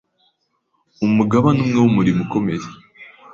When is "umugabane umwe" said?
1.05-1.77